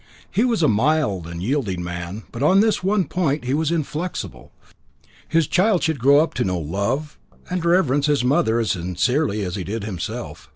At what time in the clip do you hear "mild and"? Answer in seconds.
0.67-1.43